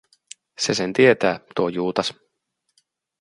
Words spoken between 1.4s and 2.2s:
tuo Juutas.